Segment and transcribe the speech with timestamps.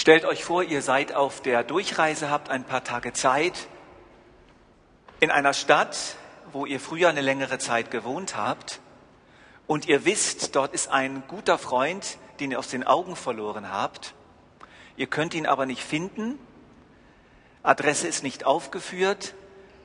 [0.00, 3.66] Stellt euch vor, ihr seid auf der Durchreise, habt ein paar Tage Zeit
[5.18, 6.14] in einer Stadt,
[6.52, 8.78] wo ihr früher eine längere Zeit gewohnt habt
[9.66, 14.14] und ihr wisst, dort ist ein guter Freund, den ihr aus den Augen verloren habt.
[14.96, 16.38] Ihr könnt ihn aber nicht finden.
[17.64, 19.34] Adresse ist nicht aufgeführt.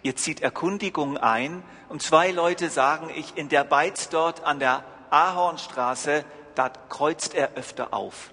[0.04, 4.84] Ihr zieht Erkundigungen ein und zwei Leute sagen, ich in der Beiz dort an der
[5.09, 6.23] Ahornstraße,
[6.54, 8.32] da kreuzt er öfter auf.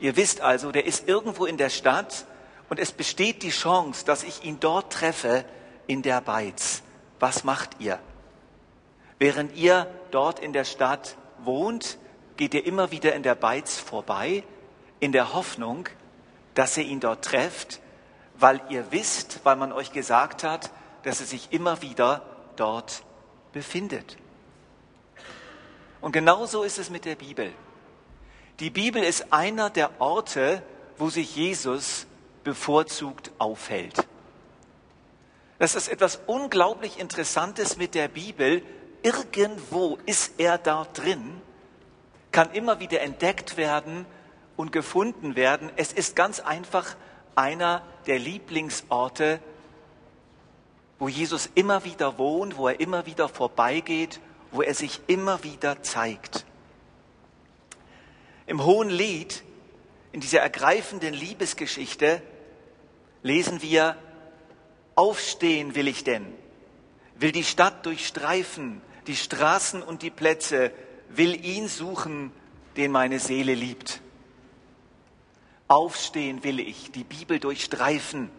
[0.00, 2.24] Ihr wisst also, der ist irgendwo in der Stadt
[2.70, 5.44] und es besteht die Chance, dass ich ihn dort treffe
[5.86, 6.82] in der Beiz.
[7.18, 7.98] Was macht ihr?
[9.18, 11.98] Während ihr dort in der Stadt wohnt,
[12.36, 14.42] geht ihr immer wieder in der Beiz vorbei,
[14.98, 15.86] in der Hoffnung,
[16.54, 17.80] dass ihr ihn dort trefft,
[18.38, 20.70] weil ihr wisst, weil man euch gesagt hat,
[21.02, 22.22] dass er sich immer wieder
[22.56, 23.02] dort
[23.52, 24.16] befindet.
[26.00, 27.52] Und genauso ist es mit der Bibel.
[28.60, 30.62] Die Bibel ist einer der Orte,
[30.98, 32.06] wo sich Jesus
[32.44, 34.06] bevorzugt aufhält.
[35.58, 38.62] Das ist etwas unglaublich Interessantes mit der Bibel.
[39.02, 41.40] Irgendwo ist er da drin,
[42.32, 44.04] kann immer wieder entdeckt werden
[44.56, 45.70] und gefunden werden.
[45.76, 46.96] Es ist ganz einfach
[47.34, 49.40] einer der Lieblingsorte,
[50.98, 55.82] wo Jesus immer wieder wohnt, wo er immer wieder vorbeigeht, wo er sich immer wieder
[55.82, 56.44] zeigt.
[58.46, 59.42] Im Hohen Lied,
[60.12, 62.22] in dieser ergreifenden Liebesgeschichte,
[63.22, 63.96] lesen wir,
[64.96, 66.26] Aufstehen will ich denn,
[67.14, 70.72] will die Stadt durchstreifen, die Straßen und die Plätze,
[71.08, 72.32] will ihn suchen,
[72.76, 74.02] den meine Seele liebt.
[75.68, 78.30] Aufstehen will ich, die Bibel durchstreifen,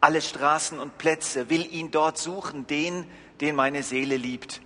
[0.00, 3.06] alle Straßen und Plätze, will ihn dort suchen, den,
[3.40, 4.60] den meine Seele liebt.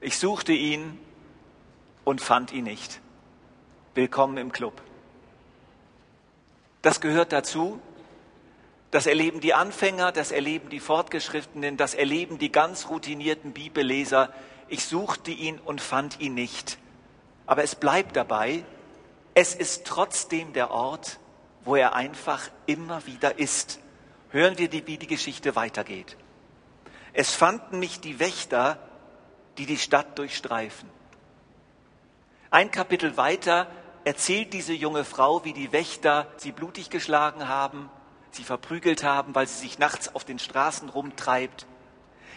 [0.00, 0.98] Ich suchte ihn
[2.04, 3.00] und fand ihn nicht.
[3.98, 4.80] Willkommen im Club.
[6.82, 7.80] Das gehört dazu.
[8.92, 14.32] Das erleben die Anfänger, das erleben die Fortgeschrittenen, das erleben die ganz routinierten Bibelleser.
[14.68, 16.78] Ich suchte ihn und fand ihn nicht.
[17.44, 18.62] Aber es bleibt dabei,
[19.34, 21.18] es ist trotzdem der Ort,
[21.64, 23.80] wo er einfach immer wieder ist.
[24.30, 26.16] Hören wir, wie die Geschichte weitergeht.
[27.14, 28.78] Es fanden mich die Wächter,
[29.58, 30.88] die die Stadt durchstreifen.
[32.52, 33.66] Ein Kapitel weiter
[34.08, 37.90] erzählt diese junge Frau, wie die Wächter sie blutig geschlagen haben,
[38.30, 41.66] sie verprügelt haben, weil sie sich nachts auf den Straßen rumtreibt.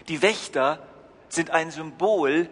[0.09, 0.85] Die Wächter
[1.29, 2.49] sind ein Symbol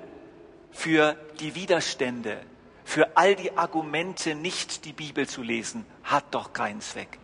[0.72, 2.40] für die Widerstände,
[2.86, 7.20] für all die Argumente, nicht die Bibel zu lesen, hat doch keinen Zweck.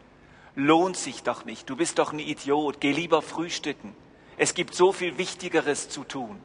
[0.54, 1.70] Lohnt sich doch nicht.
[1.70, 2.82] Du bist doch ein Idiot.
[2.82, 3.96] Geh lieber frühstücken.
[4.36, 6.42] Es gibt so viel Wichtigeres zu tun.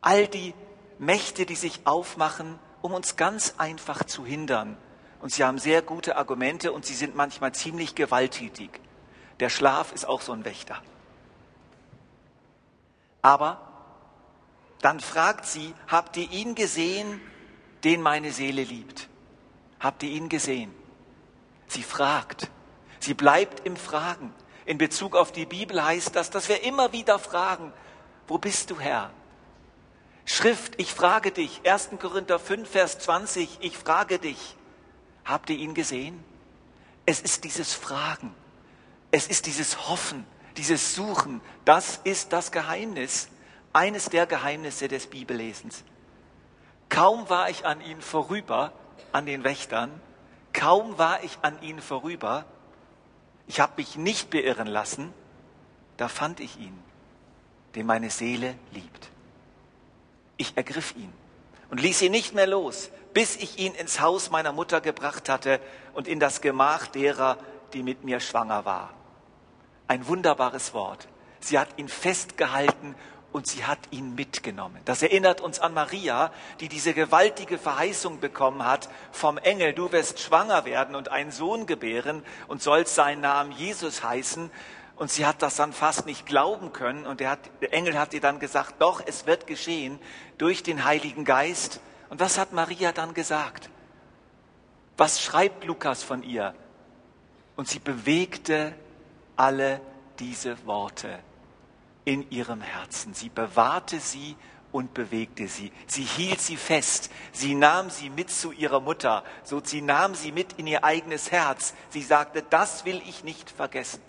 [0.00, 0.54] All die
[0.98, 4.76] Mächte, die sich aufmachen, um uns ganz einfach zu hindern.
[5.20, 8.80] Und sie haben sehr gute Argumente und sie sind manchmal ziemlich gewalttätig.
[9.38, 10.82] Der Schlaf ist auch so ein Wächter.
[13.22, 13.60] Aber
[14.80, 17.20] dann fragt sie, habt ihr ihn gesehen,
[17.84, 19.08] den meine Seele liebt?
[19.78, 20.74] Habt ihr ihn gesehen?
[21.66, 22.50] Sie fragt.
[22.98, 24.32] Sie bleibt im Fragen.
[24.64, 27.72] In Bezug auf die Bibel heißt das, dass wir immer wieder fragen,
[28.26, 29.10] wo bist du Herr?
[30.32, 31.90] Schrift, ich frage dich, 1.
[32.00, 34.54] Korinther 5, Vers 20, ich frage dich,
[35.24, 36.22] habt ihr ihn gesehen?
[37.04, 38.32] Es ist dieses Fragen,
[39.10, 40.24] es ist dieses Hoffen,
[40.56, 43.28] dieses Suchen, das ist das Geheimnis,
[43.72, 45.82] eines der Geheimnisse des Bibellesens.
[46.88, 48.72] Kaum war ich an ihnen vorüber,
[49.10, 50.00] an den Wächtern,
[50.52, 52.44] kaum war ich an ihnen vorüber,
[53.48, 55.12] ich habe mich nicht beirren lassen,
[55.96, 56.80] da fand ich ihn,
[57.74, 59.10] den meine Seele liebt.
[60.40, 61.12] Ich ergriff ihn
[61.68, 65.60] und ließ ihn nicht mehr los, bis ich ihn ins Haus meiner Mutter gebracht hatte
[65.92, 67.36] und in das Gemach derer,
[67.74, 68.94] die mit mir schwanger war.
[69.86, 71.08] Ein wunderbares Wort.
[71.40, 72.94] Sie hat ihn festgehalten
[73.32, 74.80] und sie hat ihn mitgenommen.
[74.86, 80.20] Das erinnert uns an Maria, die diese gewaltige Verheißung bekommen hat vom Engel, du wirst
[80.20, 84.50] schwanger werden und einen Sohn gebären und sollst seinen Namen Jesus heißen.
[85.00, 87.06] Und sie hat das dann fast nicht glauben können.
[87.06, 89.98] Und der, hat, der Engel hat ihr dann gesagt, doch, es wird geschehen
[90.36, 91.80] durch den Heiligen Geist.
[92.10, 93.70] Und was hat Maria dann gesagt?
[94.98, 96.54] Was schreibt Lukas von ihr?
[97.56, 98.74] Und sie bewegte
[99.36, 99.80] alle
[100.18, 101.18] diese Worte
[102.04, 103.14] in ihrem Herzen.
[103.14, 104.36] Sie bewahrte sie
[104.70, 105.72] und bewegte sie.
[105.86, 107.10] Sie hielt sie fest.
[107.32, 109.24] Sie nahm sie mit zu ihrer Mutter.
[109.44, 111.72] So, sie nahm sie mit in ihr eigenes Herz.
[111.88, 114.02] Sie sagte, das will ich nicht vergessen.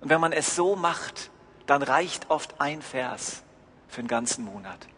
[0.00, 1.30] Und wenn man es so macht,
[1.66, 3.42] dann reicht oft ein Vers
[3.88, 4.88] für einen ganzen Monat.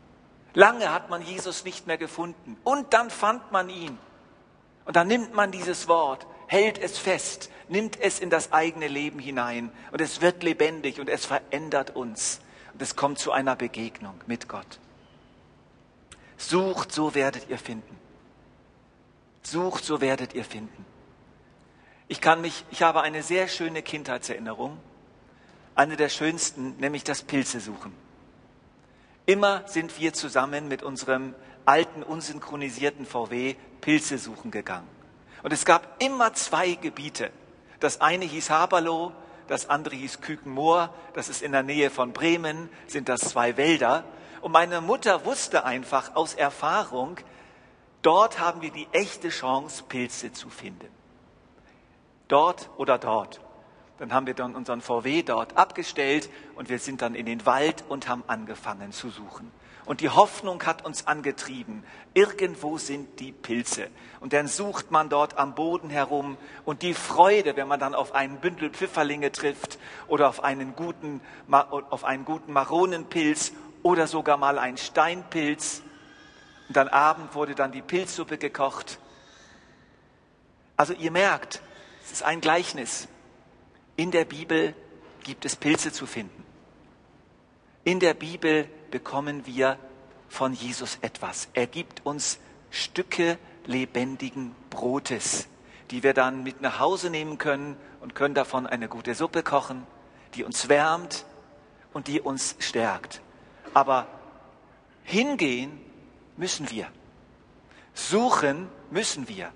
[0.54, 2.56] Lange hat man Jesus nicht mehr gefunden.
[2.64, 3.98] Und dann fand man ihn.
[4.84, 9.18] Und dann nimmt man dieses Wort, hält es fest, nimmt es in das eigene Leben
[9.18, 9.72] hinein.
[9.90, 12.40] Und es wird lebendig und es verändert uns.
[12.72, 14.78] Und es kommt zu einer Begegnung mit Gott.
[16.36, 17.98] Sucht, so werdet ihr finden.
[19.42, 20.84] Sucht, so werdet ihr finden.
[22.08, 24.78] Ich kann mich, ich habe eine sehr schöne Kindheitserinnerung.
[25.74, 27.94] Eine der schönsten, nämlich das Pilze suchen.
[29.24, 31.34] Immer sind wir zusammen mit unserem
[31.64, 34.88] alten, unsynchronisierten VW Pilze suchen gegangen.
[35.42, 37.30] Und es gab immer zwei Gebiete.
[37.80, 39.12] Das eine hieß Haberloh,
[39.48, 44.04] das andere hieß Kükenmoor, das ist in der Nähe von Bremen, sind das zwei Wälder.
[44.40, 47.18] Und meine Mutter wusste einfach aus Erfahrung,
[48.02, 50.88] dort haben wir die echte Chance, Pilze zu finden.
[52.28, 53.40] Dort oder dort.
[54.02, 57.84] Dann haben wir dann unseren VW dort abgestellt und wir sind dann in den Wald
[57.88, 59.48] und haben angefangen zu suchen.
[59.84, 61.84] Und die Hoffnung hat uns angetrieben.
[62.12, 63.86] Irgendwo sind die Pilze.
[64.18, 66.36] Und dann sucht man dort am Boden herum.
[66.64, 69.78] Und die Freude, wenn man dann auf einen Bündel Pfifferlinge trifft
[70.08, 71.20] oder auf einen guten,
[71.52, 73.52] auf einen guten Maronenpilz
[73.84, 75.80] oder sogar mal einen Steinpilz.
[76.66, 78.98] Und dann Abend wurde dann die Pilzsuppe gekocht.
[80.76, 81.62] Also ihr merkt,
[82.04, 83.06] es ist ein Gleichnis.
[84.02, 84.74] In der Bibel
[85.22, 86.42] gibt es Pilze zu finden.
[87.84, 89.78] In der Bibel bekommen wir
[90.28, 91.48] von Jesus etwas.
[91.54, 92.40] Er gibt uns
[92.72, 95.46] Stücke lebendigen Brotes,
[95.92, 99.86] die wir dann mit nach Hause nehmen können und können davon eine gute Suppe kochen,
[100.34, 101.24] die uns wärmt
[101.92, 103.22] und die uns stärkt.
[103.72, 104.08] Aber
[105.04, 105.80] hingehen
[106.36, 106.88] müssen wir.
[107.94, 109.52] Suchen müssen wir.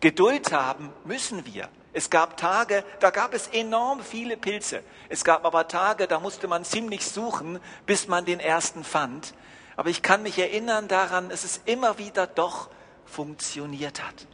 [0.00, 1.68] Geduld haben müssen wir.
[1.96, 4.82] Es gab Tage, da gab es enorm viele Pilze.
[5.08, 9.32] Es gab aber Tage, da musste man ziemlich suchen, bis man den ersten fand.
[9.76, 12.68] Aber ich kann mich erinnern daran, dass es immer wieder doch
[13.06, 14.26] funktioniert hat.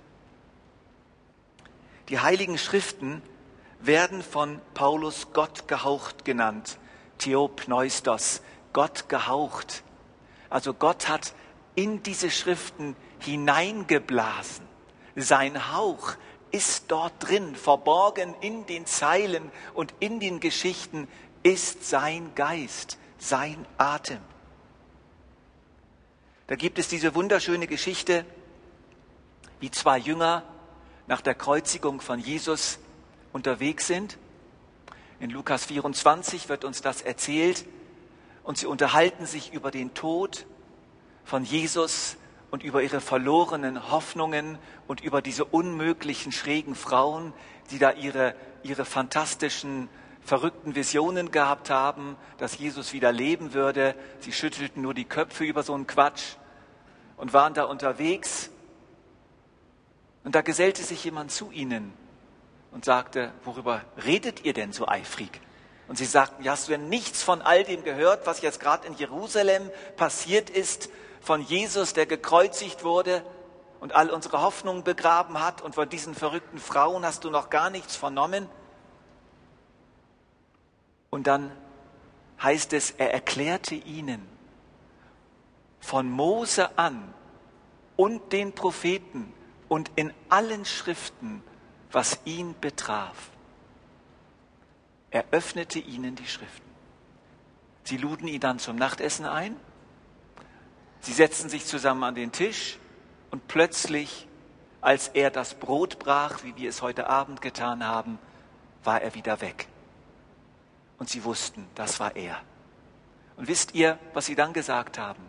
[2.09, 3.23] Die heiligen Schriften
[3.79, 6.79] werden von Paulus Gott gehaucht genannt.
[7.19, 8.43] Theopneustos,
[8.73, 9.85] Gott gehaucht.
[10.51, 11.33] Also Gott hat
[11.77, 14.67] in diese Schriften hineingeblasen.
[15.15, 16.17] Sein Hauch
[16.53, 21.09] ist dort drin, verborgen in den Zeilen und in den Geschichten
[21.43, 24.21] ist sein Geist, sein Atem.
[26.47, 28.27] Da gibt es diese wunderschöne Geschichte,
[29.61, 30.43] wie zwei Jünger
[31.07, 32.79] nach der Kreuzigung von Jesus
[33.33, 34.19] unterwegs sind.
[35.19, 37.65] In Lukas 24 wird uns das erzählt
[38.45, 40.47] und sie unterhalten sich über den Tod
[41.25, 42.17] von Jesus
[42.53, 47.33] und über ihre verlorenen Hoffnungen und über diese unmöglichen schrägen Frauen,
[47.71, 49.89] die da ihre, ihre fantastischen,
[50.21, 53.95] verrückten Visionen gehabt haben, dass Jesus wieder leben würde.
[54.21, 56.37] Sie schüttelten nur die Köpfe über so einen Quatsch
[57.17, 58.51] und waren da unterwegs.
[60.23, 61.95] Und da gesellte sich jemand zu ihnen
[62.71, 65.41] und sagte, worüber redet ihr denn so eifrig?
[65.89, 68.87] Und sie sagten, ja, hast du denn nichts von all dem gehört, was jetzt gerade
[68.87, 70.91] in Jerusalem passiert ist?
[71.23, 73.25] Von Jesus, der gekreuzigt wurde
[73.81, 77.71] und all unsere Hoffnungen begraben hat und von diesen verrückten Frauen hast du noch gar
[77.71, 78.49] nichts vernommen?
[81.11, 81.53] Und dann
[82.43, 84.27] heißt es, er erklärte ihnen
[85.81, 87.15] von Mose an
[87.97, 89.33] und den Propheten
[89.69, 91.43] und in allen Schriften,
[91.93, 93.31] was ihn betraf.
[95.11, 96.71] Er öffnete ihnen die Schriften.
[97.85, 99.57] Sie luden ihn dann zum Nachtessen ein
[101.03, 102.79] Sie setzten sich zusammen an den Tisch
[103.33, 104.29] und plötzlich,
[104.81, 108.19] als er das Brot brach, wie wir es heute Abend getan haben,
[108.85, 109.67] war er wieder weg.
[110.99, 112.41] Und sie wussten, das war er.
[113.37, 115.23] Und wisst ihr, was sie dann gesagt haben?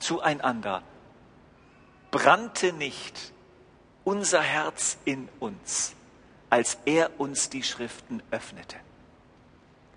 [0.00, 0.82] Zueinander.
[2.10, 3.32] Brannte nicht
[4.02, 5.94] unser Herz in uns,
[6.48, 8.76] als er uns die Schriften öffnete.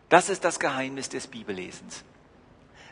[0.09, 2.03] Das ist das Geheimnis des Bibellesens.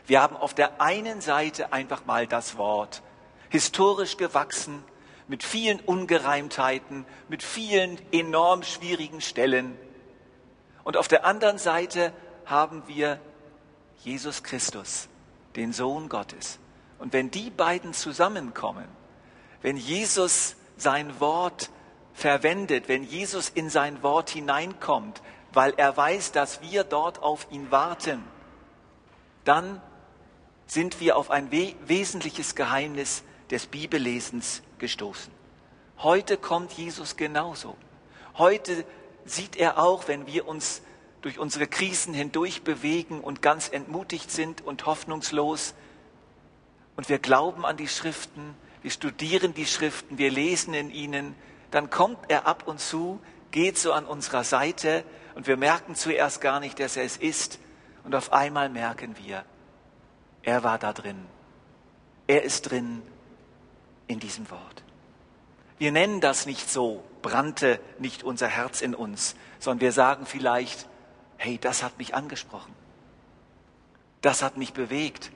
[0.06, 3.02] Wir haben auf der einen Seite einfach mal das Wort,
[3.50, 4.84] historisch gewachsen,
[5.28, 9.78] mit vielen Ungereimtheiten, mit vielen enorm schwierigen Stellen.
[10.84, 12.12] Und auf der anderen Seite
[12.44, 13.20] haben wir
[13.98, 15.08] Jesus Christus,
[15.56, 16.58] den Sohn Gottes.
[16.98, 18.86] Und wenn die beiden zusammenkommen,
[19.62, 21.70] wenn Jesus sein Wort
[22.12, 27.70] verwendet, wenn Jesus in sein Wort hineinkommt, weil er weiß, dass wir dort auf ihn
[27.70, 28.24] warten,
[29.44, 29.80] dann
[30.66, 35.32] sind wir auf ein we wesentliches Geheimnis des Bibellesens gestoßen.
[35.98, 37.76] Heute kommt Jesus genauso.
[38.36, 38.84] Heute
[39.24, 40.82] sieht er auch, wenn wir uns
[41.20, 45.74] durch unsere Krisen hindurch bewegen und ganz entmutigt sind und hoffnungslos.
[46.96, 51.34] und wir glauben an die Schriften, wir studieren die Schriften, wir lesen in ihnen,
[51.70, 55.04] dann kommt er ab und zu, geht so an unserer Seite
[55.34, 57.58] und wir merken zuerst gar nicht, dass er es ist
[58.04, 59.44] und auf einmal merken wir,
[60.42, 61.26] er war da drin.
[62.26, 63.02] Er ist drin
[64.06, 64.82] in diesem Wort.
[65.78, 70.88] Wir nennen das nicht so, brannte nicht unser Herz in uns, sondern wir sagen vielleicht,
[71.36, 72.72] hey, das hat mich angesprochen.
[74.20, 75.32] Das hat mich bewegt.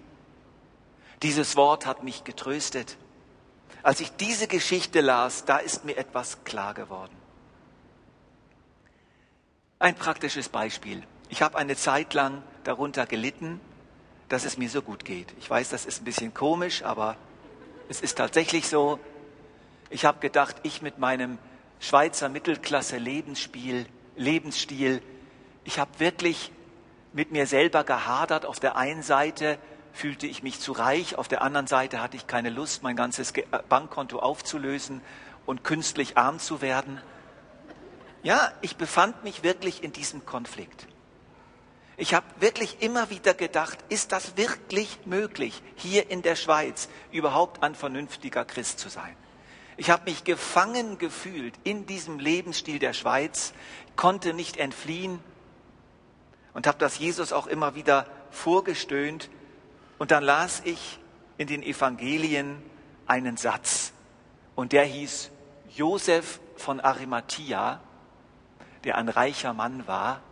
[1.23, 2.97] Dieses Wort hat mich getröstet.
[3.83, 7.17] Als ich diese Geschichte las, da ist mir etwas klar geworden.
[9.79, 11.03] Ein praktisches Beispiel.
[11.29, 13.61] Ich habe eine Zeit lang darunter gelitten,
[14.29, 15.33] dass es mir so gut geht.
[15.39, 17.17] Ich weiß, das ist ein bisschen komisch, aber
[17.89, 18.99] es ist tatsächlich so.
[19.91, 21.39] Ich habe gedacht, ich mit meinem
[21.79, 25.03] Schweizer Mittelklasse Lebensspiel, Lebensstil,
[25.65, 26.51] ich habe wirklich
[27.13, 28.47] mit mir selber gehadert.
[28.47, 29.59] Auf der einen Seite
[29.93, 33.33] fühlte ich mich zu reich, auf der anderen Seite hatte ich keine Lust, mein ganzes
[33.33, 35.01] äh, Bankkonto aufzulösen
[35.47, 37.01] und künstlich arm zu werden.
[38.23, 40.87] Ja, ich befand mich wirklich in diesem Konflikt.
[41.99, 47.63] Ich habe wirklich immer wieder gedacht, ist das wirklich möglich, hier in der Schweiz überhaupt
[47.63, 49.17] ein vernünftiger Christ zu sein?
[49.79, 53.55] Ich habe mich gefangen gefühlt in diesem Lebensstil der Schweiz,
[53.95, 55.21] konnte nicht entfliehen
[56.55, 59.31] und habe das Jesus auch immer wieder vorgestöhnt.
[59.99, 60.99] Und dann las ich
[61.39, 62.63] in den Evangelien
[63.07, 63.93] einen Satz
[64.55, 65.31] und der hieß
[65.69, 67.81] Josef von Arimathea,
[68.85, 70.23] der ein reicher Mann war,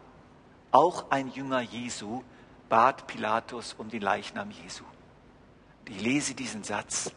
[0.74, 2.24] auch ein Jünger Jesu,
[2.68, 4.84] bat Pilatus um den Leichnam Jesu.
[5.88, 7.12] Ich lese diesen Satz.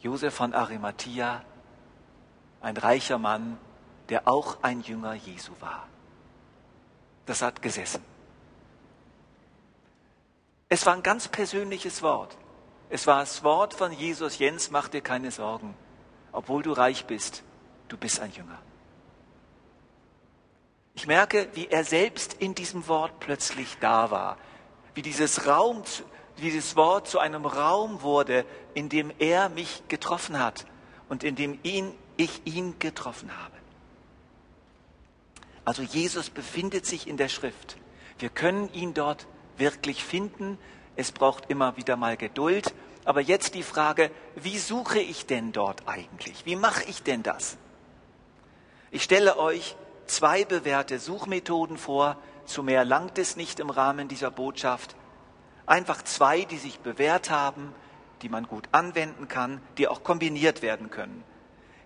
[0.00, 1.42] Josef von Arimathea,
[2.60, 3.56] ein reicher Mann,
[4.10, 5.86] der auch ein Jünger Jesu war.
[7.24, 8.04] Das hat gesessen.
[10.68, 12.36] Es war ein ganz persönliches Wort.
[12.90, 15.74] Es war das Wort von Jesus, Jens, mach dir keine Sorgen.
[16.30, 17.42] Obwohl du reich bist,
[17.88, 18.58] du bist ein Jünger.
[20.94, 24.36] Ich merke, wie er selbst in diesem Wort plötzlich da war,
[24.94, 25.82] wie dieses Raum,
[26.38, 28.44] dieses Wort zu einem Raum wurde,
[28.74, 30.66] in dem er mich getroffen hat
[31.08, 33.56] und in dem ihn, ich ihn getroffen habe.
[35.64, 37.76] Also Jesus befindet sich in der Schrift.
[38.18, 40.58] Wir können ihn dort wirklich finden.
[40.96, 42.74] Es braucht immer wieder mal Geduld.
[43.04, 46.44] Aber jetzt die Frage, wie suche ich denn dort eigentlich?
[46.44, 47.56] Wie mache ich denn das?
[48.90, 52.16] Ich stelle euch zwei bewährte Suchmethoden vor.
[52.44, 54.96] Zu mehr langt es nicht im Rahmen dieser Botschaft.
[55.66, 57.74] Einfach zwei, die sich bewährt haben,
[58.22, 61.24] die man gut anwenden kann, die auch kombiniert werden können.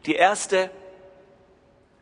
[0.06, 0.70] Die erste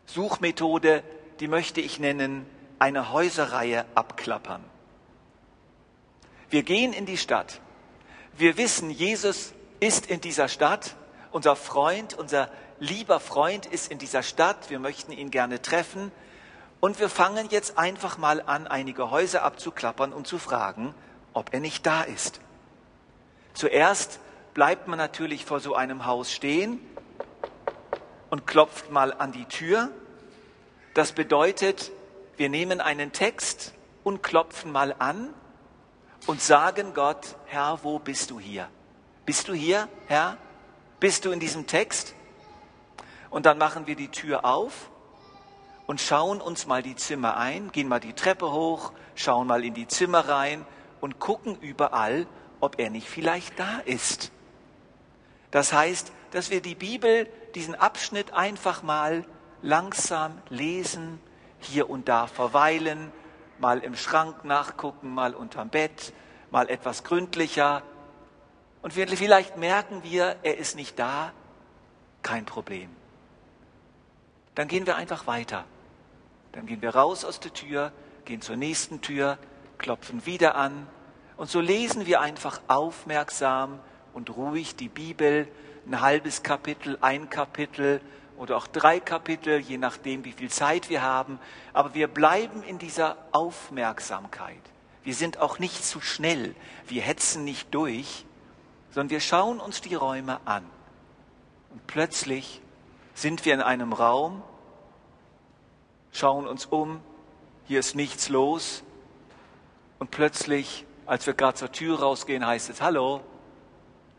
[0.06, 1.02] Suchmethode,
[1.40, 2.46] die möchte ich nennen,
[2.78, 4.62] eine Häuserreihe abklappern.
[6.50, 7.60] Wir gehen in die Stadt.
[8.36, 10.96] Wir wissen, Jesus ist in dieser Stadt.
[11.30, 12.48] Unser Freund, unser
[12.80, 16.12] lieber Freund ist in dieser Stadt, wir möchten ihn gerne treffen
[16.80, 20.94] und wir fangen jetzt einfach mal an, einige Häuser abzuklappern und zu fragen,
[21.32, 22.40] ob er nicht da ist.
[23.54, 24.20] Zuerst
[24.52, 26.80] bleibt man natürlich vor so einem Haus stehen
[28.30, 29.90] und klopft mal an die Tür.
[30.92, 31.90] Das bedeutet,
[32.36, 35.32] wir nehmen einen Text und klopfen mal an
[36.26, 38.68] und sagen Gott, Herr, wo bist du hier?
[39.24, 40.36] Bist du hier, Herr?
[41.00, 42.14] Bist du in diesem Text?
[43.34, 44.92] Und dann machen wir die Tür auf
[45.88, 49.74] und schauen uns mal die Zimmer ein, gehen mal die Treppe hoch, schauen mal in
[49.74, 50.64] die Zimmer rein
[51.00, 52.28] und gucken überall,
[52.60, 54.30] ob er nicht vielleicht da ist.
[55.50, 57.26] Das heißt, dass wir die Bibel,
[57.56, 59.24] diesen Abschnitt einfach mal
[59.62, 61.18] langsam lesen,
[61.58, 63.10] hier und da verweilen,
[63.58, 66.12] mal im Schrank nachgucken, mal unterm Bett,
[66.52, 67.82] mal etwas gründlicher.
[68.80, 71.32] Und vielleicht merken wir, er ist nicht da,
[72.22, 72.94] kein Problem
[74.54, 75.64] dann gehen wir einfach weiter.
[76.52, 77.92] Dann gehen wir raus aus der Tür,
[78.24, 79.38] gehen zur nächsten Tür,
[79.78, 80.86] klopfen wieder an
[81.36, 83.80] und so lesen wir einfach aufmerksam
[84.12, 85.48] und ruhig die Bibel,
[85.86, 88.00] ein halbes Kapitel, ein Kapitel
[88.36, 91.40] oder auch drei Kapitel, je nachdem, wie viel Zeit wir haben.
[91.72, 94.60] Aber wir bleiben in dieser Aufmerksamkeit.
[95.02, 96.54] Wir sind auch nicht zu schnell,
[96.86, 98.24] wir hetzen nicht durch,
[98.92, 100.64] sondern wir schauen uns die Räume an.
[101.70, 102.62] Und plötzlich
[103.14, 104.42] sind wir in einem Raum,
[106.12, 107.00] schauen uns um,
[107.64, 108.82] hier ist nichts los.
[109.98, 113.20] Und plötzlich, als wir gerade zur Tür rausgehen, heißt es Hallo.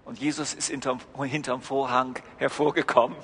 [0.05, 3.17] Und Jesus ist hinterm, hinterm Vorhang hervorgekommen.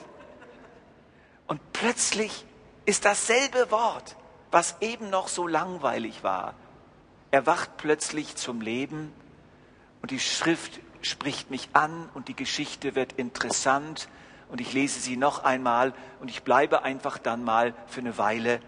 [1.47, 2.45] Und plötzlich
[2.85, 4.15] ist dasselbe Wort,
[4.51, 6.55] was eben noch so langweilig war,
[7.29, 9.13] erwacht plötzlich zum Leben
[10.01, 14.09] und die Schrift spricht mich an und die Geschichte wird interessant
[14.51, 18.59] und ich lese sie noch einmal und ich bleibe einfach dann mal für eine Weile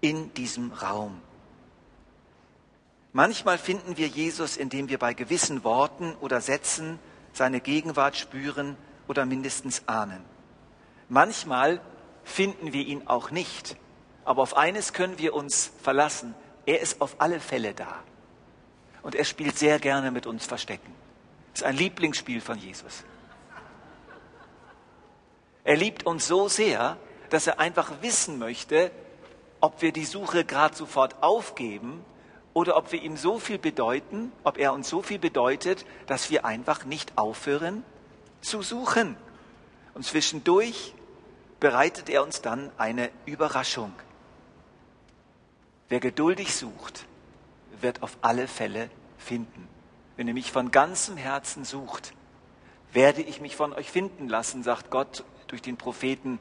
[0.00, 1.20] in diesem Raum.
[3.12, 6.98] Manchmal finden wir Jesus, indem wir bei gewissen Worten oder Sätzen
[7.34, 8.76] seine Gegenwart spüren
[9.06, 10.24] oder mindestens ahnen.
[11.10, 11.82] Manchmal
[12.24, 13.76] finden wir ihn auch nicht,
[14.24, 16.34] aber auf eines können wir uns verlassen.
[16.64, 18.02] Er ist auf alle Fälle da.
[19.02, 20.94] Und er spielt sehr gerne mit uns Verstecken.
[21.52, 23.04] Das ist ein Lieblingsspiel von Jesus.
[25.64, 26.96] Er liebt uns so sehr,
[27.30, 28.90] dass er einfach wissen möchte,
[29.60, 32.04] ob wir die Suche gerade sofort aufgeben
[32.52, 36.44] oder ob wir ihm so viel bedeuten, ob er uns so viel bedeutet, dass wir
[36.44, 37.84] einfach nicht aufhören
[38.40, 39.16] zu suchen.
[39.94, 40.94] Und zwischendurch
[41.60, 43.92] bereitet er uns dann eine Überraschung.
[45.88, 47.06] Wer geduldig sucht,
[47.80, 49.68] wird auf alle Fälle finden.
[50.16, 52.14] Wenn ihr mich von ganzem Herzen sucht,
[52.92, 56.40] werde ich mich von euch finden lassen, sagt Gott durch den Propheten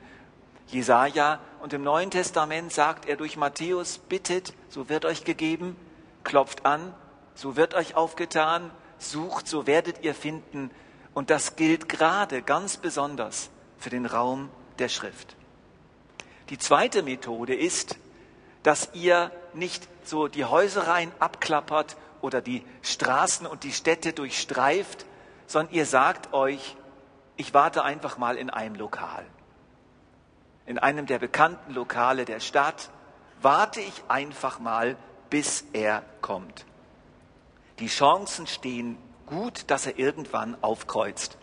[0.67, 1.41] Jesaja.
[1.61, 5.75] Und im Neuen Testament sagt er durch Matthäus, bittet, so wird euch gegeben,
[6.23, 6.93] klopft an,
[7.35, 10.71] so wird euch aufgetan, sucht, so werdet ihr finden.
[11.13, 14.49] Und das gilt gerade ganz besonders für den Raum
[14.79, 15.35] der Schrift.
[16.49, 17.97] Die zweite Methode ist,
[18.63, 25.05] dass ihr nicht so die Häusereien abklappert oder die Straßen und die Städte durchstreift,
[25.47, 26.77] sondern ihr sagt euch,
[27.41, 29.25] ich warte einfach mal in einem Lokal.
[30.67, 32.91] In einem der bekannten Lokale der Stadt
[33.41, 34.95] warte ich einfach mal,
[35.31, 36.67] bis er kommt.
[37.79, 41.39] Die Chancen stehen gut, dass er irgendwann aufkreuzt,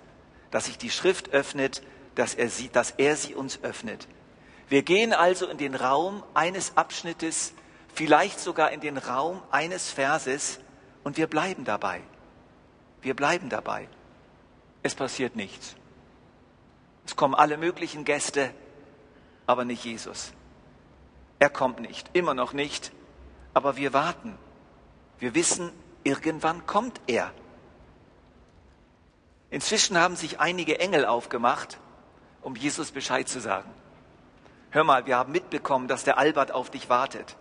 [0.52, 1.82] dass sich die Schrift öffnet,
[2.14, 4.06] dass er sie, dass er sie uns öffnet.
[4.68, 7.54] Wir gehen also in den Raum eines Abschnittes,
[7.92, 10.60] vielleicht sogar in den Raum eines Verses
[11.02, 12.02] und wir bleiben dabei.
[13.02, 13.88] Wir bleiben dabei.
[14.84, 15.74] Es passiert nichts.
[17.08, 18.50] Es kommen alle möglichen Gäste,
[19.46, 20.34] aber nicht Jesus.
[21.38, 22.92] Er kommt nicht, immer noch nicht,
[23.54, 24.36] aber wir warten.
[25.18, 25.72] Wir wissen,
[26.04, 27.32] irgendwann kommt er.
[29.48, 31.78] Inzwischen haben sich einige Engel aufgemacht,
[32.42, 33.72] um Jesus Bescheid zu sagen.
[34.68, 37.36] Hör mal, wir haben mitbekommen, dass der Albert auf dich wartet.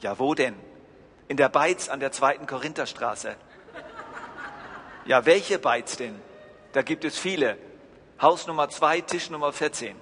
[0.00, 0.56] Ja, wo denn?
[1.26, 3.34] In der Beiz an der zweiten Korintherstraße.
[5.06, 6.20] Ja, welche Beiz denn?
[6.72, 7.69] Da gibt es viele.
[8.20, 9.96] Haus Nummer zwei, Tisch Nummer 14.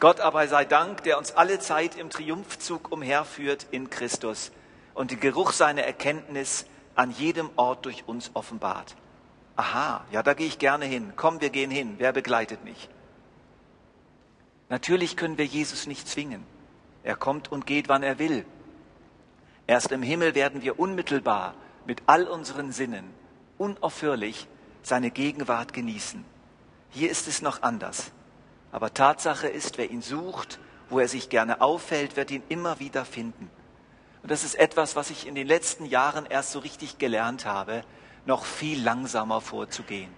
[0.00, 4.50] Gott aber sei Dank, der uns alle Zeit im Triumphzug umherführt in Christus
[4.94, 8.96] und den Geruch seiner Erkenntnis an jedem Ort durch uns offenbart.
[9.54, 11.12] Aha, ja, da gehe ich gerne hin.
[11.14, 11.94] Komm, wir gehen hin.
[11.98, 12.88] Wer begleitet mich?
[14.68, 16.44] Natürlich können wir Jesus nicht zwingen.
[17.04, 18.44] Er kommt und geht, wann er will.
[19.68, 21.54] Erst im Himmel werden wir unmittelbar
[21.86, 23.14] mit all unseren Sinnen
[23.58, 24.48] unaufhörlich
[24.86, 26.24] seine Gegenwart genießen.
[26.90, 28.12] Hier ist es noch anders.
[28.70, 33.04] Aber Tatsache ist, wer ihn sucht, wo er sich gerne auffällt, wird ihn immer wieder
[33.04, 33.50] finden.
[34.22, 37.82] Und das ist etwas, was ich in den letzten Jahren erst so richtig gelernt habe,
[38.26, 40.10] noch viel langsamer vorzugehen,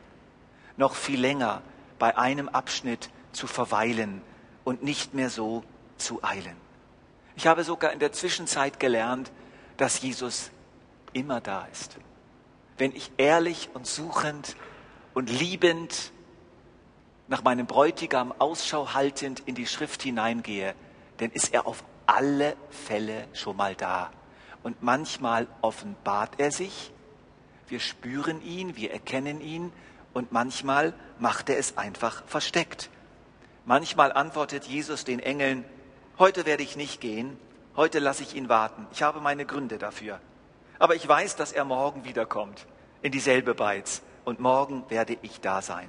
[0.76, 1.62] noch viel länger
[1.98, 4.20] bei einem Abschnitt zu verweilen
[4.64, 5.64] und nicht mehr so
[5.96, 6.56] zu eilen.
[7.36, 9.32] Ich habe sogar in der Zwischenzeit gelernt,
[9.78, 10.50] dass Jesus
[11.14, 11.96] immer da ist.
[12.78, 14.56] Wenn ich ehrlich und suchend
[15.12, 16.12] und liebend
[17.26, 20.74] nach meinem Bräutigam Ausschau haltend in die Schrift hineingehe,
[21.18, 24.10] dann ist er auf alle Fälle schon mal da.
[24.62, 26.92] Und manchmal offenbart er sich,
[27.68, 29.72] wir spüren ihn, wir erkennen ihn
[30.14, 32.88] und manchmal macht er es einfach versteckt.
[33.66, 35.64] Manchmal antwortet Jesus den Engeln,
[36.18, 37.36] heute werde ich nicht gehen,
[37.76, 38.86] heute lasse ich ihn warten.
[38.92, 40.20] Ich habe meine Gründe dafür.
[40.78, 42.66] Aber ich weiß, dass er morgen wiederkommt,
[43.02, 44.02] in dieselbe Beiz.
[44.24, 45.88] Und morgen werde ich da sein.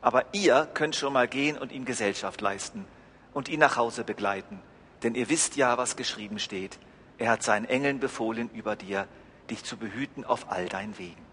[0.00, 2.86] Aber ihr könnt schon mal gehen und ihm Gesellschaft leisten
[3.32, 4.60] und ihn nach Hause begleiten.
[5.02, 6.78] Denn ihr wisst ja, was geschrieben steht.
[7.18, 9.06] Er hat seinen Engeln befohlen über dir,
[9.50, 11.24] dich zu behüten auf all deinen Wegen.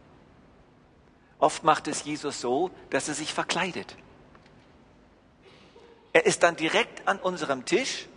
[1.40, 3.96] Oft macht es Jesus so, dass er sich verkleidet.
[6.14, 8.08] Er ist dann direkt an unserem Tisch,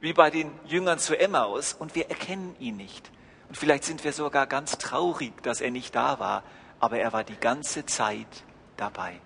[0.00, 3.10] wie bei den Jüngern zu Emmaus, und wir erkennen ihn nicht.
[3.52, 6.42] Und vielleicht sind wir sogar ganz traurig, dass er nicht da war,
[6.80, 8.44] aber er war die ganze Zeit
[8.78, 9.20] dabei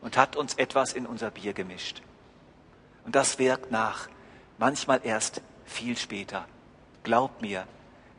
[0.00, 2.00] und hat uns etwas in unser Bier gemischt.
[3.04, 4.08] Und das wirkt nach,
[4.58, 6.44] manchmal erst viel später.
[7.02, 7.66] Glaubt mir,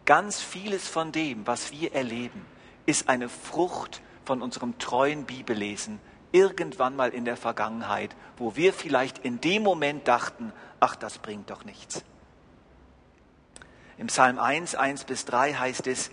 [0.03, 2.45] ganz vieles von dem, was wir erleben,
[2.85, 6.01] ist eine Frucht von unserem treuen Bibellesen
[6.33, 11.49] irgendwann mal in der Vergangenheit, wo wir vielleicht in dem Moment dachten, ach, das bringt
[11.49, 12.03] doch nichts.
[13.99, 16.09] Im Psalm 1, 1 bis 3 heißt es,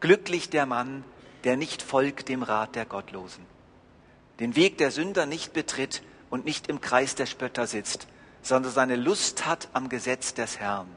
[0.00, 1.04] Glücklich der Mann,
[1.44, 3.46] der nicht folgt dem Rat der Gottlosen,
[4.40, 8.08] den Weg der Sünder nicht betritt und nicht im Kreis der Spötter sitzt,
[8.42, 10.88] sondern seine Lust hat am Gesetz des Herrn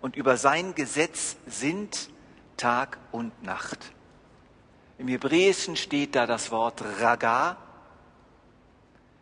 [0.00, 2.08] und über sein Gesetz sind
[2.56, 3.92] Tag und Nacht.
[4.96, 7.58] Im Hebräischen steht da das Wort Raga,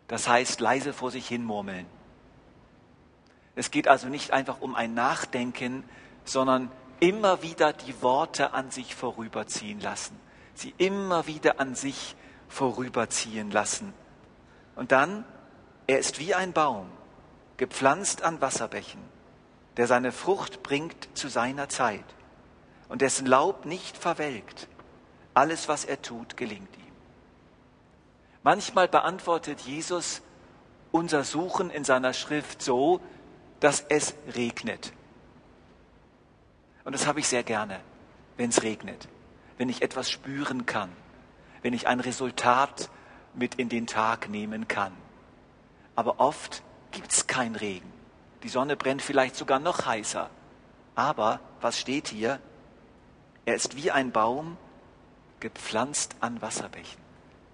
[0.06, 1.86] das heißt leise vor sich hin murmeln.
[3.56, 5.82] Es geht also nicht einfach um ein Nachdenken,
[6.28, 10.18] sondern immer wieder die Worte an sich vorüberziehen lassen.
[10.54, 12.16] Sie immer wieder an sich
[12.48, 13.92] vorüberziehen lassen.
[14.74, 15.24] Und dann,
[15.86, 16.88] er ist wie ein Baum,
[17.56, 19.00] gepflanzt an Wasserbächen,
[19.76, 22.04] der seine Frucht bringt zu seiner Zeit
[22.88, 24.68] und dessen Laub nicht verwelkt.
[25.34, 26.92] Alles, was er tut, gelingt ihm.
[28.42, 30.22] Manchmal beantwortet Jesus
[30.92, 33.00] unser Suchen in seiner Schrift so,
[33.60, 34.92] dass es regnet.
[36.86, 37.80] Und das habe ich sehr gerne,
[38.38, 39.08] wenn es regnet,
[39.58, 40.90] wenn ich etwas spüren kann,
[41.60, 42.88] wenn ich ein Resultat
[43.34, 44.92] mit in den Tag nehmen kann.
[45.96, 47.92] Aber oft gibt es keinen Regen.
[48.42, 50.30] Die Sonne brennt vielleicht sogar noch heißer.
[50.94, 52.40] Aber was steht hier?
[53.44, 54.56] Er ist wie ein Baum,
[55.40, 57.06] gepflanzt an Wasserbächen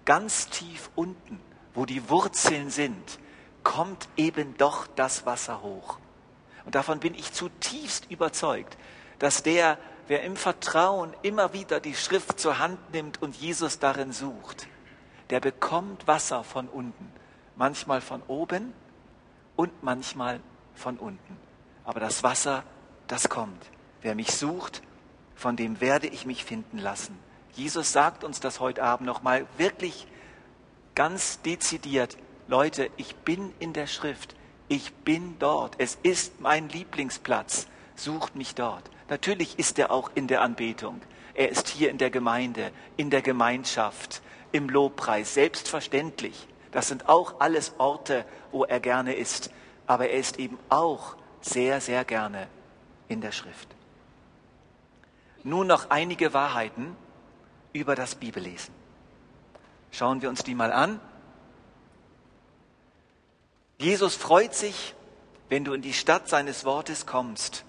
[0.05, 1.39] ganz tief unten,
[1.73, 3.19] wo die Wurzeln sind,
[3.63, 5.97] kommt eben doch das Wasser hoch.
[6.65, 8.77] Und davon bin ich zutiefst überzeugt,
[9.19, 14.11] dass der, wer im Vertrauen immer wieder die Schrift zur Hand nimmt und Jesus darin
[14.11, 14.67] sucht,
[15.29, 17.11] der bekommt Wasser von unten,
[17.55, 18.73] manchmal von oben
[19.55, 20.39] und manchmal
[20.75, 21.37] von unten.
[21.85, 22.63] Aber das Wasser,
[23.07, 23.69] das kommt.
[24.01, 24.81] Wer mich sucht,
[25.35, 27.17] von dem werde ich mich finden lassen.
[27.53, 30.07] Jesus sagt uns das heute Abend nochmal wirklich
[30.95, 32.17] ganz dezidiert.
[32.47, 34.35] Leute, ich bin in der Schrift.
[34.67, 35.75] Ich bin dort.
[35.77, 37.67] Es ist mein Lieblingsplatz.
[37.95, 38.89] Sucht mich dort.
[39.13, 40.99] Natürlich ist er auch in der Anbetung.
[41.35, 45.35] Er ist hier in der Gemeinde, in der Gemeinschaft, im Lobpreis.
[45.35, 46.47] Selbstverständlich.
[46.71, 49.51] Das sind auch alles Orte, wo er gerne ist.
[49.85, 52.47] Aber er ist eben auch sehr, sehr gerne
[53.07, 53.67] in der Schrift.
[55.43, 56.95] Nun noch einige Wahrheiten,
[57.71, 58.73] über das Bibellesen.
[59.91, 60.99] Schauen wir uns die mal an.
[63.77, 64.95] Jesus freut sich,
[65.49, 67.63] wenn du in die Stadt seines Wortes kommst.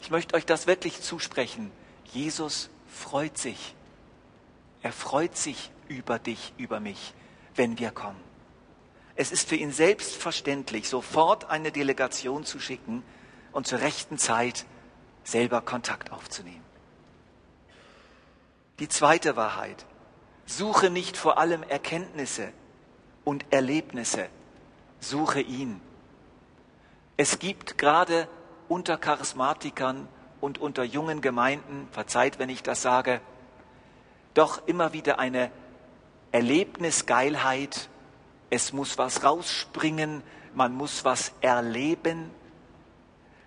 [0.00, 1.70] Ich möchte euch das wirklich zusprechen.
[2.12, 3.74] Jesus freut sich.
[4.82, 7.14] Er freut sich über dich, über mich,
[7.54, 8.20] wenn wir kommen.
[9.14, 13.02] Es ist für ihn selbstverständlich, sofort eine Delegation zu schicken
[13.52, 14.64] und zur rechten Zeit
[15.24, 16.64] selber Kontakt aufzunehmen.
[18.78, 19.84] Die zweite Wahrheit.
[20.46, 22.52] Suche nicht vor allem Erkenntnisse
[23.24, 24.28] und Erlebnisse.
[24.98, 25.80] Suche ihn.
[27.16, 28.26] Es gibt gerade
[28.70, 30.06] unter Charismatikern
[30.40, 33.20] und unter jungen Gemeinden, verzeiht, wenn ich das sage,
[34.32, 35.50] doch immer wieder eine
[36.30, 37.88] Erlebnisgeilheit.
[38.48, 40.22] Es muss was rausspringen,
[40.54, 42.30] man muss was erleben,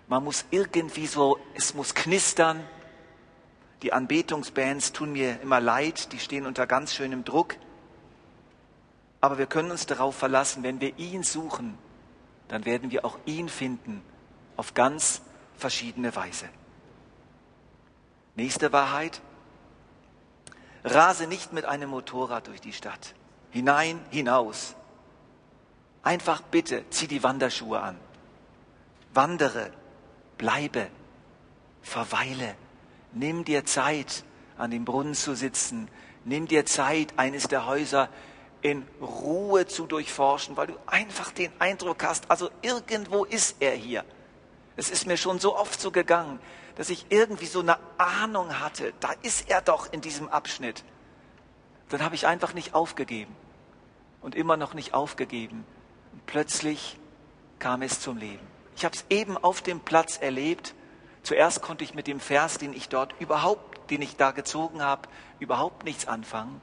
[0.08, 2.62] man muss irgendwie so, es muss knistern,
[3.80, 7.56] die Anbetungsbands tun mir immer leid, die stehen unter ganz schönem Druck.
[9.22, 11.78] Aber wir können uns darauf verlassen, wenn wir ihn suchen,
[12.48, 14.02] dann werden wir auch ihn finden
[14.56, 15.22] auf ganz
[15.56, 16.48] verschiedene Weise.
[18.36, 19.20] Nächste Wahrheit.
[20.84, 23.14] Rase nicht mit einem Motorrad durch die Stadt.
[23.50, 24.74] Hinein, hinaus.
[26.02, 27.98] Einfach bitte, zieh die Wanderschuhe an.
[29.14, 29.72] Wandere,
[30.36, 30.88] bleibe,
[31.80, 32.56] verweile,
[33.14, 34.24] Nimm dir Zeit,
[34.58, 35.88] an dem Brunnen zu sitzen.
[36.24, 38.08] Nimm dir Zeit, eines der Häuser
[38.60, 44.04] in Ruhe zu durchforschen, weil du einfach den Eindruck hast, also irgendwo ist er hier.
[44.76, 46.40] Es ist mir schon so oft so gegangen,
[46.76, 50.84] dass ich irgendwie so eine Ahnung hatte, da ist er doch in diesem Abschnitt.
[51.88, 53.34] Dann habe ich einfach nicht aufgegeben
[54.20, 55.64] und immer noch nicht aufgegeben.
[56.12, 56.98] Und plötzlich
[57.58, 58.44] kam es zum Leben.
[58.76, 60.74] Ich habe es eben auf dem Platz erlebt,
[61.24, 65.08] Zuerst konnte ich mit dem Vers, den ich dort überhaupt, den ich da gezogen habe,
[65.38, 66.60] überhaupt nichts anfangen.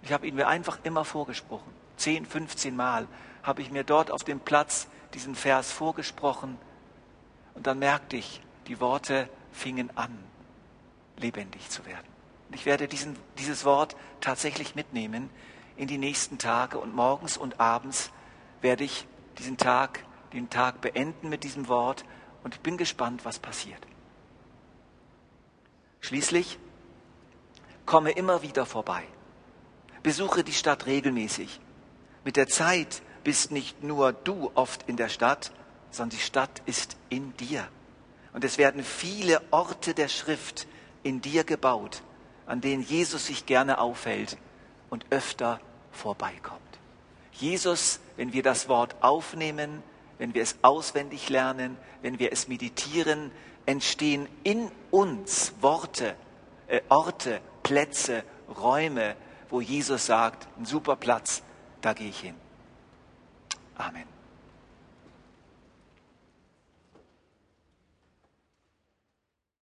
[0.00, 1.70] Ich habe ihn mir einfach immer vorgesprochen.
[1.98, 3.06] Zehn, 15 Mal
[3.42, 6.56] habe ich mir dort auf dem Platz diesen Vers vorgesprochen.
[7.54, 10.16] Und dann merkte ich, die Worte fingen an,
[11.16, 12.06] lebendig zu werden.
[12.48, 15.30] Und ich werde diesen, dieses Wort tatsächlich mitnehmen
[15.76, 18.10] in die nächsten Tage und morgens und abends
[18.60, 19.06] werde ich
[19.38, 22.04] diesen Tag, den Tag beenden mit diesem Wort
[22.44, 23.80] und ich bin gespannt, was passiert.
[26.00, 26.58] Schließlich
[27.86, 29.04] komme immer wieder vorbei.
[30.02, 31.60] Besuche die Stadt regelmäßig.
[32.24, 35.52] Mit der Zeit bist nicht nur du oft in der Stadt,
[35.92, 37.68] sondern die Stadt ist in dir.
[38.32, 40.66] Und es werden viele Orte der Schrift
[41.02, 42.02] in dir gebaut,
[42.46, 44.36] an denen Jesus sich gerne aufhält
[44.90, 45.60] und öfter
[45.92, 46.60] vorbeikommt.
[47.32, 49.82] Jesus, wenn wir das Wort aufnehmen,
[50.18, 53.30] wenn wir es auswendig lernen, wenn wir es meditieren,
[53.66, 56.16] entstehen in uns Worte,
[56.68, 59.16] äh, Orte, Plätze, Räume,
[59.50, 61.42] wo Jesus sagt, ein super Platz,
[61.80, 62.34] da gehe ich hin.
[63.76, 64.11] Amen.